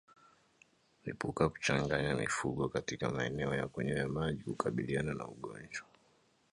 [1.11, 5.87] Epuka kuchanganya mifugo katika maeneo ya kunywea maji kukabiliana na ugonjwa